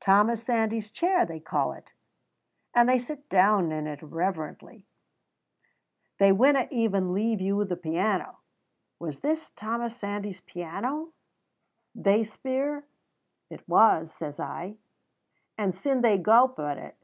[0.00, 1.92] 'Thomas Sandys's chair,' they call it,
[2.72, 4.86] and they sit down in it reverently.
[6.16, 8.38] They winna even leave you the piano.
[8.98, 11.12] 'Was this Thomas Sandys's piano?'
[11.94, 12.86] they speir.
[13.50, 14.78] 'It was,' says I,
[15.58, 16.96] and syne they gowp at it."